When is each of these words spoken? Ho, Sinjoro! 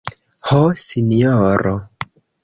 Ho, 0.51 0.61
Sinjoro! 0.83 1.75